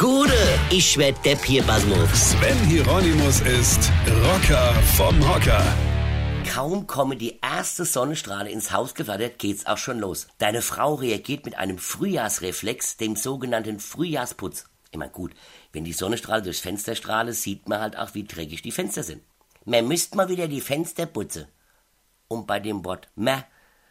Gude, 0.00 0.32
ich 0.70 0.96
werd 0.96 1.22
Depp 1.26 1.44
hier, 1.44 1.62
Basmus. 1.62 2.30
Sven 2.30 2.56
Hieronymus 2.64 3.42
ist 3.42 3.92
Rocker 4.24 4.72
vom 4.96 5.28
Hocker. 5.28 5.62
Kaum 6.48 6.86
komme 6.86 7.16
die 7.16 7.38
erste 7.42 7.84
Sonnenstrahle 7.84 8.48
ins 8.50 8.72
Haus 8.72 8.94
geflattert, 8.94 9.38
geht's 9.38 9.66
auch 9.66 9.76
schon 9.76 9.98
los. 9.98 10.28
Deine 10.38 10.62
Frau 10.62 10.94
reagiert 10.94 11.44
mit 11.44 11.58
einem 11.58 11.76
Frühjahrsreflex, 11.76 12.96
dem 12.96 13.14
sogenannten 13.14 13.78
Frühjahrsputz. 13.78 14.70
Immer 14.90 15.08
gut, 15.08 15.32
wenn 15.74 15.84
die 15.84 15.92
Sonnenstrahle 15.92 16.44
durchs 16.44 16.60
Fenster 16.60 16.94
strahle, 16.94 17.34
sieht 17.34 17.68
man 17.68 17.80
halt 17.80 17.98
auch, 17.98 18.14
wie 18.14 18.24
dreckig 18.24 18.62
die 18.62 18.72
Fenster 18.72 19.02
sind. 19.02 19.22
Man 19.66 19.86
müsst 19.86 20.14
mal 20.14 20.30
wieder 20.30 20.48
die 20.48 20.62
Fenster 20.62 21.04
putzen. 21.04 21.44
Und 22.26 22.46
bei 22.46 22.58
dem 22.58 22.86
Wort 22.86 23.08
mehr 23.16 23.44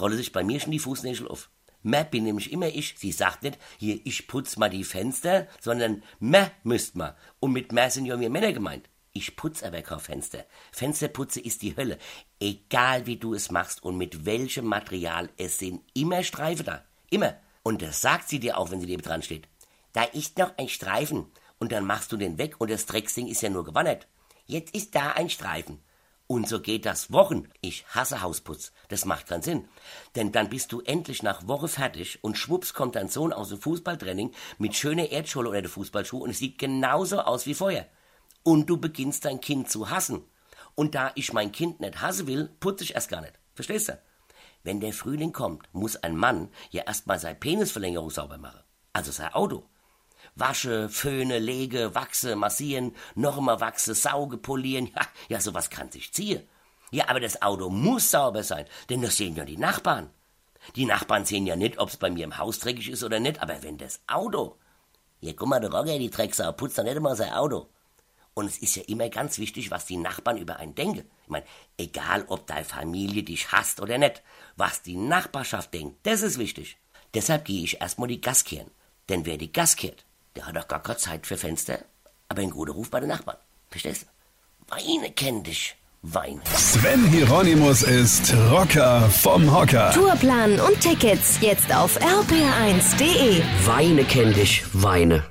rolle 0.00 0.16
sich 0.16 0.32
bei 0.32 0.44
mir 0.44 0.60
schon 0.60 0.72
die 0.72 0.78
Fußnägel 0.78 1.28
auf. 1.28 1.50
Mehr 1.82 2.04
bin 2.04 2.24
nämlich 2.24 2.52
immer 2.52 2.68
ich. 2.68 2.94
Sie 2.98 3.12
sagt 3.12 3.42
nicht, 3.42 3.58
hier, 3.78 4.00
ich 4.04 4.28
putz 4.28 4.56
mal 4.56 4.70
die 4.70 4.84
Fenster, 4.84 5.46
sondern 5.60 6.02
mehr 6.18 6.50
müsst 6.62 6.96
mal. 6.96 7.16
Und 7.38 7.52
mit 7.52 7.72
mehr 7.72 7.90
sind 7.90 8.06
ja 8.06 8.18
wir 8.20 8.30
Männer 8.30 8.52
gemeint. 8.52 8.88
Ich 9.12 9.34
putz 9.36 9.62
aber 9.62 9.82
kein 9.82 9.98
Fenster. 9.98 10.44
Fensterputze 10.70 11.40
ist 11.40 11.62
die 11.62 11.76
Hölle. 11.76 11.98
Egal 12.38 13.06
wie 13.06 13.16
du 13.16 13.34
es 13.34 13.50
machst 13.50 13.82
und 13.82 13.98
mit 13.98 14.24
welchem 14.24 14.66
Material, 14.66 15.30
es 15.36 15.58
sind 15.58 15.82
immer 15.94 16.22
Streifen 16.22 16.66
da. 16.66 16.84
Immer. 17.10 17.36
Und 17.62 17.82
das 17.82 18.00
sagt 18.00 18.28
sie 18.28 18.38
dir 18.38 18.56
auch, 18.56 18.70
wenn 18.70 18.80
sie 18.80 18.86
dir 18.86 18.98
dran 18.98 19.22
steht. 19.22 19.48
Da 19.92 20.04
ist 20.04 20.38
noch 20.38 20.56
ein 20.58 20.68
Streifen. 20.68 21.26
Und 21.58 21.72
dann 21.72 21.84
machst 21.84 22.12
du 22.12 22.16
den 22.16 22.38
weg 22.38 22.60
und 22.60 22.70
das 22.70 22.86
Drecksding 22.86 23.26
ist 23.26 23.42
ja 23.42 23.50
nur 23.50 23.64
gewandert. 23.64 24.06
Jetzt 24.46 24.74
ist 24.74 24.94
da 24.94 25.12
ein 25.12 25.28
Streifen. 25.28 25.80
Und 26.30 26.48
so 26.48 26.60
geht 26.60 26.86
das 26.86 27.10
Wochen. 27.10 27.48
Ich 27.60 27.84
hasse 27.88 28.22
Hausputz. 28.22 28.70
Das 28.86 29.04
macht 29.04 29.26
keinen 29.26 29.42
Sinn. 29.42 29.68
Denn 30.14 30.30
dann 30.30 30.48
bist 30.48 30.70
du 30.70 30.80
endlich 30.80 31.24
nach 31.24 31.48
Woche 31.48 31.66
fertig 31.66 32.22
und 32.22 32.38
schwupps 32.38 32.72
kommt 32.72 32.94
dein 32.94 33.08
Sohn 33.08 33.32
aus 33.32 33.48
dem 33.48 33.60
Fußballtraining 33.60 34.30
mit 34.56 34.76
schöner 34.76 35.10
Erdschule 35.10 35.48
oder 35.48 35.60
der 35.60 35.68
Fußballschuh 35.68 36.18
und 36.18 36.30
es 36.30 36.38
sieht 36.38 36.56
genauso 36.56 37.18
aus 37.18 37.46
wie 37.46 37.54
vorher. 37.54 37.88
Und 38.44 38.70
du 38.70 38.76
beginnst 38.76 39.24
dein 39.24 39.40
Kind 39.40 39.72
zu 39.72 39.90
hassen. 39.90 40.22
Und 40.76 40.94
da 40.94 41.10
ich 41.16 41.32
mein 41.32 41.50
Kind 41.50 41.80
nicht 41.80 42.00
hassen 42.00 42.28
will, 42.28 42.48
putze 42.60 42.84
ich 42.84 42.94
erst 42.94 43.10
gar 43.10 43.22
nicht. 43.22 43.34
Verstehst 43.54 43.88
du? 43.88 44.00
Wenn 44.62 44.78
der 44.78 44.92
Frühling 44.92 45.32
kommt, 45.32 45.68
muss 45.72 45.96
ein 45.96 46.14
Mann 46.16 46.50
ja 46.70 46.84
erstmal 46.84 47.18
seine 47.18 47.40
Penisverlängerung 47.40 48.10
sauber 48.10 48.38
machen. 48.38 48.60
Also 48.92 49.10
sein 49.10 49.34
Auto. 49.34 49.68
Wasche, 50.34 50.88
föhne, 50.88 51.38
lege, 51.38 51.94
wachse, 51.94 52.36
massieren, 52.36 52.94
noch 53.14 53.38
einmal 53.38 53.60
wachse, 53.60 53.94
sauge, 53.94 54.36
polieren. 54.36 54.86
Ja, 54.94 55.06
ja, 55.28 55.40
sowas 55.40 55.70
kann 55.70 55.90
sich 55.90 56.12
ziehen. 56.12 56.48
Ja, 56.90 57.08
aber 57.08 57.20
das 57.20 57.40
Auto 57.42 57.70
muss 57.70 58.10
sauber 58.10 58.42
sein, 58.42 58.66
denn 58.88 59.02
das 59.02 59.16
sehen 59.16 59.36
ja 59.36 59.44
die 59.44 59.56
Nachbarn. 59.56 60.10
Die 60.76 60.84
Nachbarn 60.84 61.24
sehen 61.24 61.46
ja 61.46 61.56
nicht, 61.56 61.78
ob's 61.78 61.96
bei 61.96 62.10
mir 62.10 62.24
im 62.24 62.38
Haus 62.38 62.58
dreckig 62.58 62.88
ist 62.90 63.04
oder 63.04 63.20
nicht, 63.20 63.40
aber 63.40 63.62
wenn 63.62 63.78
das 63.78 64.00
Auto. 64.06 64.56
Ja, 65.20 65.32
guck 65.34 65.48
mal, 65.48 65.60
der 65.60 65.72
Roger, 65.72 65.98
die 65.98 66.10
Drecksau, 66.10 66.52
putzt 66.52 66.78
doch 66.78 66.84
nicht 66.84 66.96
immer 66.96 67.14
sein 67.14 67.32
Auto. 67.32 67.68
Und 68.34 68.46
es 68.46 68.58
ist 68.58 68.76
ja 68.76 68.82
immer 68.86 69.08
ganz 69.08 69.38
wichtig, 69.38 69.70
was 69.70 69.86
die 69.86 69.96
Nachbarn 69.96 70.38
über 70.38 70.56
einen 70.56 70.74
denken. 70.74 71.10
Ich 71.24 71.30
meine, 71.30 71.44
egal 71.76 72.24
ob 72.28 72.46
deine 72.46 72.64
Familie 72.64 73.22
dich 73.22 73.52
hasst 73.52 73.80
oder 73.80 73.98
nicht, 73.98 74.22
was 74.56 74.82
die 74.82 74.96
Nachbarschaft 74.96 75.74
denkt, 75.74 75.98
das 76.04 76.22
ist 76.22 76.38
wichtig. 76.38 76.78
Deshalb 77.14 77.44
gehe 77.44 77.64
ich 77.64 77.80
erstmal 77.80 78.08
die 78.08 78.20
Gas 78.20 78.44
kehren. 78.44 78.70
Denn 79.08 79.26
wer 79.26 79.36
die 79.36 79.52
Gas 79.52 79.76
kehrt, 79.76 80.04
der 80.36 80.46
hat 80.46 80.56
doch 80.56 80.68
gar 80.68 80.82
keine 80.82 80.98
Zeit 80.98 81.26
für 81.26 81.36
Fenster, 81.36 81.78
aber 82.28 82.42
einen 82.42 82.50
guten 82.50 82.72
Ruf 82.72 82.90
bei 82.90 83.00
den 83.00 83.08
Nachbarn. 83.08 83.38
Verstehst 83.70 84.02
du? 84.02 84.06
Weine 84.74 85.10
kenn 85.10 85.42
dich. 85.42 85.76
Weine. 86.02 86.40
Sven 86.56 87.04
Hieronymus 87.08 87.82
ist 87.82 88.32
Rocker 88.50 89.02
vom 89.10 89.54
Hocker. 89.54 89.92
Tourplan 89.92 90.58
und 90.60 90.80
Tickets 90.80 91.38
jetzt 91.42 91.74
auf 91.74 91.98
rpr1.de. 92.00 93.42
Weine 93.66 94.04
kenn 94.04 94.32
dich. 94.32 94.64
Weine. 94.72 95.29